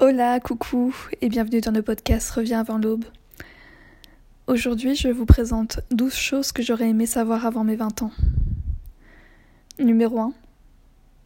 [0.00, 3.04] Hola, coucou et bienvenue dans le podcast Reviens avant l'aube.
[4.46, 8.12] Aujourd'hui, je vous présente 12 choses que j'aurais aimé savoir avant mes 20 ans.
[9.80, 10.32] Numéro 1.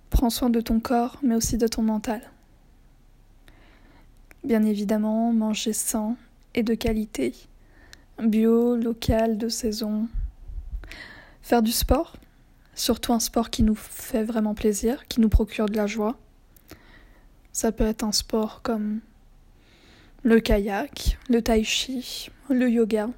[0.08, 2.22] Prends soin de ton corps, mais aussi de ton mental.
[4.43, 6.16] Bien évidemment, manger sain
[6.54, 7.34] et de qualité.
[8.23, 10.09] Bio, local, de saison.
[11.43, 12.16] Faire du sport,
[12.75, 16.16] surtout un sport qui nous fait vraiment plaisir, qui nous procure de la joie
[17.53, 19.00] ça peut être un sport comme
[20.23, 23.11] le kayak, le tai chi, le yoga,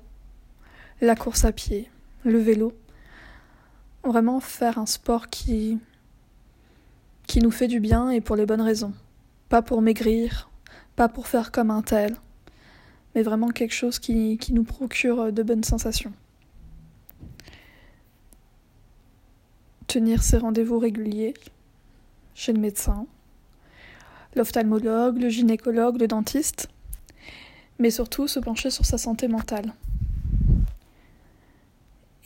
[1.00, 1.90] la course à pied,
[2.24, 2.72] le vélo.
[4.02, 5.78] Vraiment faire un sport qui
[7.26, 8.92] qui nous fait du bien et pour les bonnes raisons.
[9.48, 10.50] Pas pour maigrir,
[10.94, 12.16] pas pour faire comme un tel,
[13.14, 16.12] mais vraiment quelque chose qui, qui nous procure de bonnes sensations.
[19.86, 21.34] Tenir ses rendez-vous réguliers
[22.34, 23.06] chez le médecin,
[24.34, 26.68] l'ophtalmologue, le gynécologue, le dentiste,
[27.78, 29.74] mais surtout se pencher sur sa santé mentale.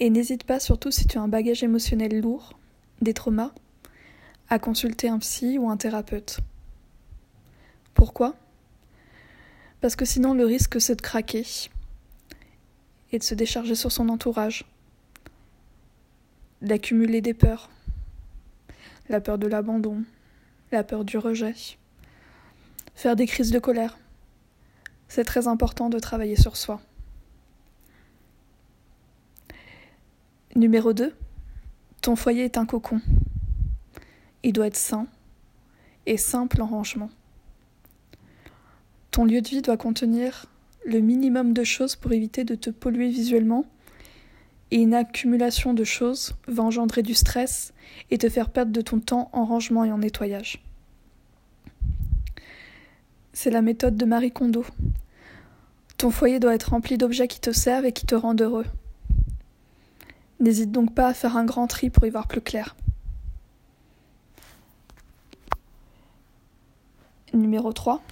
[0.01, 2.59] Et n'hésite pas, surtout si tu as un bagage émotionnel lourd,
[3.01, 3.53] des traumas,
[4.49, 6.41] à consulter un psy ou un thérapeute.
[7.95, 8.37] Pourquoi?
[9.81, 11.45] Parce que sinon le risque c'est de craquer
[13.13, 14.65] et de se décharger sur son entourage,
[16.63, 17.71] d'accumuler des peurs,
[19.09, 20.05] la peur de l'abandon,
[20.73, 21.55] la peur du rejet,
[22.99, 23.97] faire des crises de colère.
[25.07, 26.81] C'est très important de travailler sur soi.
[30.57, 31.15] Numéro 2.
[32.03, 33.01] Ton foyer est un cocon.
[34.43, 35.07] Il doit être sain
[36.07, 37.11] et simple en rangement.
[39.13, 40.47] Ton lieu de vie doit contenir
[40.85, 43.65] le minimum de choses pour éviter de te polluer visuellement
[44.73, 47.73] et une accumulation de choses va engendrer du stress
[48.11, 50.65] et te faire perdre de ton temps en rangement et en nettoyage.
[53.33, 54.65] C'est la méthode de Marie Kondo.
[55.97, 58.67] Ton foyer doit être rempli d'objets qui te servent et qui te rendent heureux.
[60.41, 62.77] N'hésite donc pas à faire un grand tri pour y voir plus clair.
[67.35, 68.03] Numéro 3.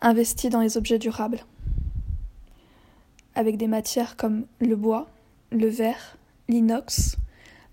[0.00, 1.44] Investis dans les objets durables.
[3.34, 5.08] Avec des matières comme le bois,
[5.50, 6.16] le verre,
[6.48, 7.16] l'inox,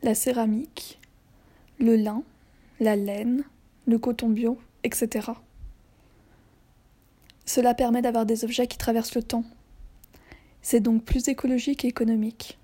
[0.03, 0.99] la céramique,
[1.79, 2.23] le lin,
[2.79, 3.43] la laine,
[3.87, 5.31] le coton bio, etc.
[7.49, 9.43] Cela permet d'avoir des objets qui traversent le temps.
[10.61, 12.59] C'est donc plus écologique et économique.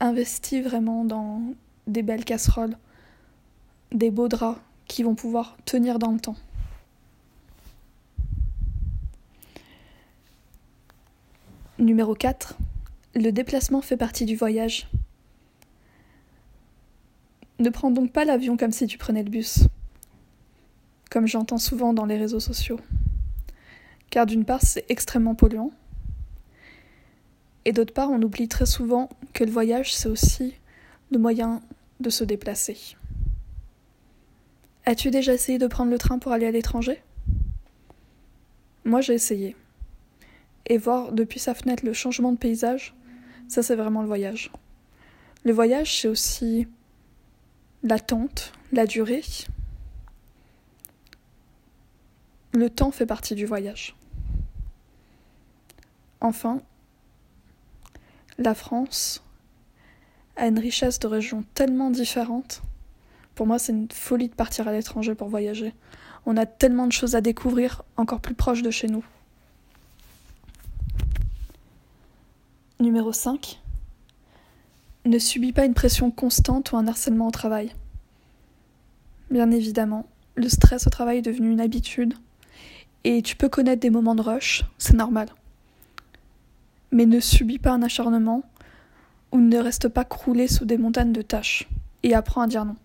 [0.00, 1.40] Investis vraiment dans
[1.86, 2.76] des belles casseroles,
[3.92, 6.34] des beaux draps qui vont pouvoir tenir dans le temps.
[11.78, 12.56] Numéro 4.
[13.14, 14.88] Le déplacement fait partie du voyage.
[17.60, 19.68] Ne prends donc pas l'avion comme si tu prenais le bus,
[21.08, 22.80] comme j'entends souvent dans les réseaux sociaux
[24.12, 25.72] car d'une part c'est extrêmement polluant,
[27.64, 30.54] et d'autre part on oublie très souvent que le voyage c'est aussi
[31.10, 31.62] le moyen
[31.98, 32.76] de se déplacer.
[34.84, 37.02] As-tu déjà essayé de prendre le train pour aller à l'étranger?
[38.84, 39.56] Moi j'ai essayé.
[40.66, 42.94] Et voir depuis sa fenêtre le changement de paysage,
[43.48, 44.52] ça c'est vraiment le voyage.
[45.44, 46.68] Le voyage c'est aussi
[47.82, 49.22] l'attente, la durée.
[52.52, 53.96] Le temps fait partie du voyage.
[56.22, 56.60] Enfin,
[58.38, 59.24] la France
[60.36, 62.62] a une richesse de régions tellement différentes.
[63.34, 65.74] Pour moi, c'est une folie de partir à l'étranger pour voyager.
[66.24, 69.04] On a tellement de choses à découvrir encore plus proches de chez nous.
[72.78, 73.60] Numéro 5.
[75.04, 77.74] Ne subis pas une pression constante ou un harcèlement au travail.
[79.28, 80.06] Bien évidemment,
[80.36, 82.14] le stress au travail est devenu une habitude.
[83.02, 85.26] Et tu peux connaître des moments de rush, c'est normal
[86.92, 88.42] mais ne subis pas un acharnement
[89.32, 91.68] ou ne reste pas croulé sous des montagnes de tâches
[92.02, 92.76] et apprends à dire non.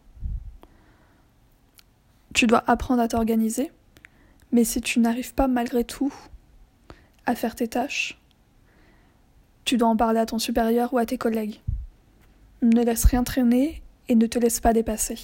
[2.34, 3.72] Tu dois apprendre à t'organiser,
[4.52, 6.14] mais si tu n'arrives pas malgré tout
[7.26, 8.17] à faire tes tâches,
[9.66, 11.59] tu dois en parler à ton supérieur ou à tes collègues.
[12.61, 15.20] Ne laisse rien traîner et ne te laisse pas dépasser.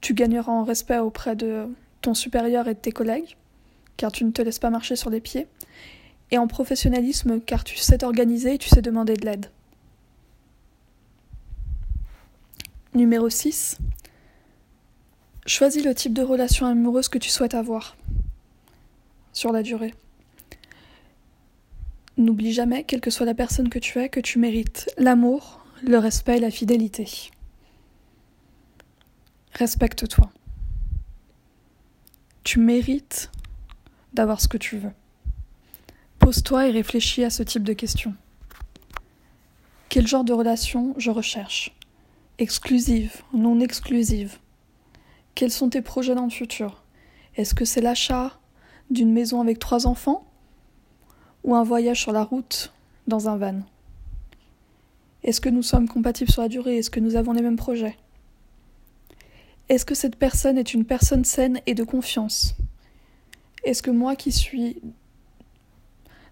[0.00, 1.68] Tu gagneras en respect auprès de
[2.00, 3.36] ton supérieur et de tes collègues,
[3.96, 5.46] car tu ne te laisses pas marcher sur les pieds,
[6.32, 9.50] et en professionnalisme car tu sais t'organiser et tu sais demander de l'aide.
[12.94, 13.78] Numéro 6.
[15.46, 17.96] Choisis le type de relation amoureuse que tu souhaites avoir
[19.32, 19.94] sur la durée.
[22.16, 25.98] N'oublie jamais, quelle que soit la personne que tu es, que tu mérites l'amour, le
[25.98, 27.30] respect et la fidélité.
[29.54, 30.30] Respecte-toi.
[32.44, 33.30] Tu mérites
[34.14, 34.92] d'avoir ce que tu veux.
[36.22, 38.14] Pose-toi et réfléchis à ce type de questions.
[39.88, 41.76] Quel genre de relation je recherche?
[42.38, 44.38] Exclusive, non exclusive?
[45.34, 46.84] Quels sont tes projets dans le futur?
[47.34, 48.38] Est-ce que c'est l'achat
[48.88, 50.24] d'une maison avec trois enfants?
[51.42, 52.72] Ou un voyage sur la route
[53.08, 53.62] dans un van?
[55.24, 56.78] Est-ce que nous sommes compatibles sur la durée?
[56.78, 57.98] Est-ce que nous avons les mêmes projets?
[59.68, 62.54] Est-ce que cette personne est une personne saine et de confiance?
[63.64, 64.80] Est-ce que moi qui suis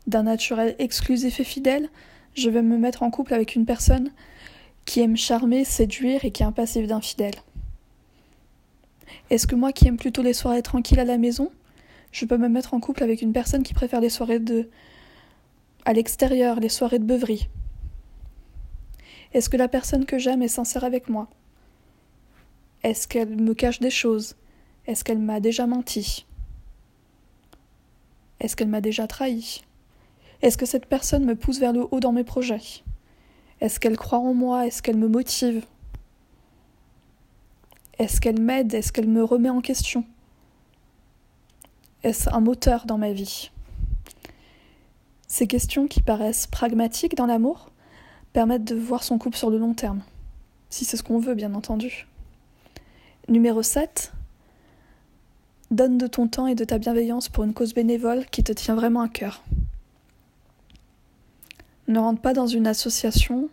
[0.06, 1.88] d'un naturel exclusif et fidèle,
[2.34, 4.10] je vais me mettre en couple avec une personne
[4.84, 7.34] qui aime charmer, séduire et qui est un passif d'infidèle.
[9.30, 11.50] Est-ce que moi qui aime plutôt les soirées tranquilles à la maison,
[12.12, 14.68] je peux me mettre en couple avec une personne qui préfère les soirées de
[15.84, 17.48] à l'extérieur, les soirées de beuverie?
[19.32, 21.28] Est-ce que la personne que j'aime est sincère avec moi?
[22.82, 24.34] Est-ce qu'elle me cache des choses?
[24.86, 26.26] Est-ce qu'elle m'a déjà menti?
[28.40, 29.62] Est-ce qu'elle m'a déjà trahi?
[30.42, 32.82] Est-ce que cette personne me pousse vers le haut dans mes projets?
[33.60, 34.66] Est-ce qu'elle croit en moi?
[34.66, 35.64] Est-ce qu'elle me motive?
[37.98, 38.72] Est-ce qu'elle m'aide?
[38.72, 40.04] Est-ce qu'elle me remet en question?
[42.02, 43.50] Est-ce un moteur dans ma vie?
[45.28, 47.70] Ces questions qui paraissent pragmatiques dans l'amour
[48.32, 50.00] permettent de voir son couple sur le long terme,
[50.70, 52.06] si c'est ce qu'on veut bien entendu.
[53.28, 54.12] Numéro 7.
[55.70, 58.74] Donne de ton temps et de ta bienveillance pour une cause bénévole qui te tient
[58.74, 59.44] vraiment à cœur.
[61.90, 63.48] Ne rentre pas dans une association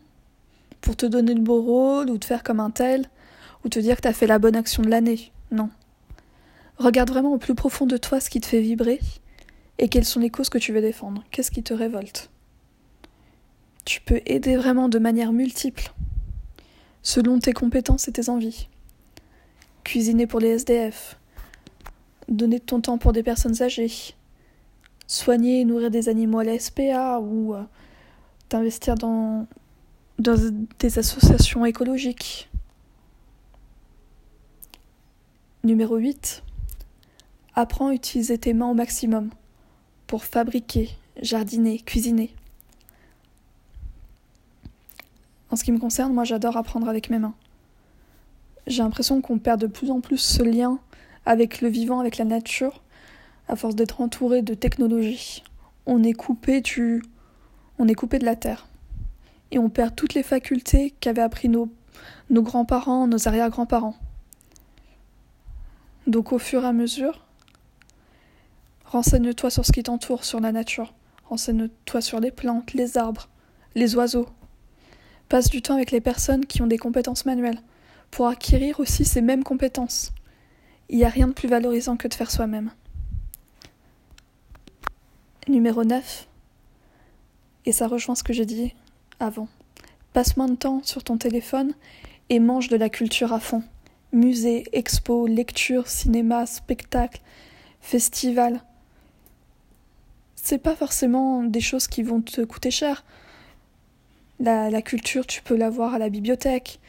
[0.82, 3.10] pour te donner le beau rôle ou te faire comme un tel
[3.66, 5.32] ou te dire que tu as fait la bonne action de l'année.
[5.50, 5.72] Non.
[6.78, 9.00] Regarde vraiment au plus profond de toi ce qui te fait vibrer
[9.80, 12.30] et quelles sont les causes que tu veux défendre Qu'est-ce qui te révolte?
[13.86, 15.92] Tu peux aider vraiment de manière multiple,
[17.02, 18.68] selon tes compétences et tes envies.
[19.84, 21.18] Cuisiner pour les SDF,
[22.28, 24.14] donner de ton temps pour des personnes âgées,
[25.08, 27.56] soigner et nourrir des animaux à la SPA ou
[28.50, 29.48] t'investir dans,
[30.20, 30.36] dans
[30.80, 32.50] des associations écologiques.
[35.64, 36.44] Numéro 8.
[37.56, 39.30] Apprends à utiliser tes mains au maximum
[40.06, 40.90] pour fabriquer,
[41.22, 42.34] jardiner, cuisiner.
[45.50, 47.34] En ce qui me concerne, moi j'adore apprendre avec mes mains.
[48.68, 50.80] J'ai l'impression qu'on perd de plus en plus ce lien
[51.26, 52.82] avec le vivant, avec la nature,
[53.48, 55.44] à force d'être entouré de technologies.
[55.86, 57.02] On est coupé du...
[57.80, 58.68] on est coupé de la terre.
[59.52, 61.70] Et on perd toutes les facultés qu'avaient appris nos,
[62.32, 63.96] grands-parents, nos arrière-grands-parents.
[66.06, 67.28] Donc au fur et à mesure,
[68.88, 70.94] Renseigne-toi sur ce qui t'entoure, sur la nature.
[71.26, 73.28] Renseigne-toi sur les plantes, les arbres,
[73.76, 74.30] les oiseaux.
[75.28, 77.60] Passe du temps avec les personnes qui ont des compétences manuelles
[78.12, 80.14] pour acquérir aussi ces mêmes compétences.
[80.88, 82.72] Il n'y a rien de plus valorisant que de faire soi-même.
[85.50, 86.28] Numéro 9.
[87.68, 88.74] Et ça rejoint ce que j'ai dit
[89.20, 89.48] avant.
[90.14, 91.74] Passe moins de temps sur ton téléphone
[92.30, 93.62] et mange de la culture à fond.
[94.12, 97.22] Musée, expo, lecture, cinéma, spectacle,
[97.82, 98.64] festival
[100.48, 103.04] c'est pas forcément des choses qui vont te coûter cher.
[104.40, 106.80] La, culture, tu peux l'avoir à la bibliothèque,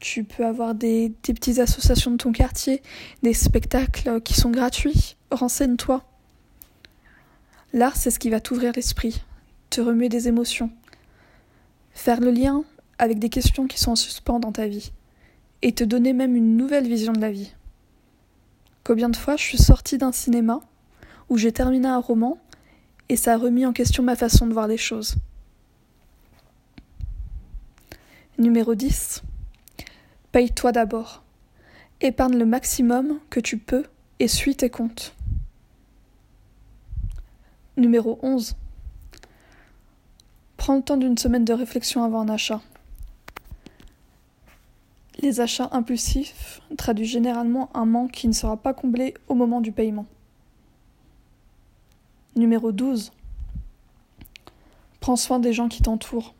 [0.00, 2.82] tu peux avoir des, des petites associations de ton quartier,
[3.22, 5.16] des spectacles qui sont gratuits.
[5.30, 6.02] Renseigne-toi.
[7.72, 9.22] L'art, c'est ce qui va t'ouvrir l'esprit,
[9.70, 10.70] te remuer des émotions,
[11.92, 12.64] faire le lien
[12.98, 14.92] avec des questions qui sont en suspens dans ta vie,
[15.62, 17.52] et te donner même une nouvelle vision de la vie.
[18.84, 20.60] Combien de fois je suis sortie d'un cinéma
[21.28, 22.38] où j'ai terminé un roman
[23.08, 25.16] et ça a remis en question ma façon de voir les choses.
[28.38, 29.22] Numéro 10.
[30.32, 31.22] Paye-toi d'abord.
[32.00, 33.84] Épargne le maximum que tu peux
[34.20, 35.14] et suis tes comptes.
[37.76, 38.54] Numéro 11.
[40.68, 42.60] Prends le temps d'une semaine de réflexion avant un achat.
[45.20, 49.72] Les achats impulsifs traduisent généralement un manque qui ne sera pas comblé au moment du
[49.72, 50.04] paiement.
[52.36, 53.12] Numéro 12.
[55.00, 56.34] Prends soin des gens qui t'entourent.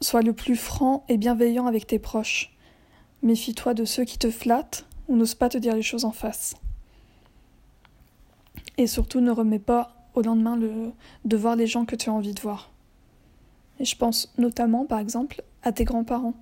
[0.00, 2.56] Sois le plus franc et bienveillant avec tes proches.
[3.22, 6.54] Méfie-toi de ceux qui te flattent ou n'osent pas te dire les choses en face.
[8.78, 10.92] Et surtout, ne remets pas au lendemain le,
[11.24, 12.70] de voir les gens que tu as envie de voir.
[13.78, 16.34] Et je pense notamment, par exemple, à tes grands-parents,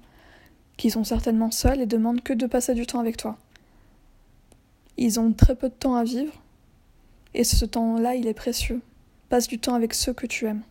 [0.77, 3.37] qui sont certainement seuls et demandent que de passer du temps avec toi.
[4.97, 6.33] Ils ont très peu de temps à vivre,
[7.35, 8.81] et ce temps-là, il est précieux.
[9.29, 10.63] Passe du temps avec ceux que tu aimes.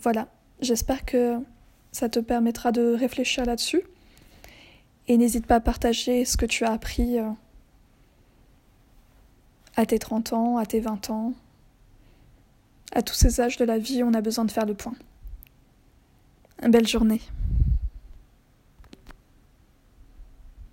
[0.00, 0.28] Voilà,
[0.60, 1.38] j'espère que
[1.92, 3.82] ça te permettra de réfléchir là-dessus.
[5.08, 7.28] Et n'hésite pas à partager ce que tu as appris euh,
[9.76, 11.32] à tes 30 ans, à tes 20 ans.
[12.94, 14.94] À tous ces âges de la vie, on a besoin de faire le point.
[16.62, 17.20] Belle journée.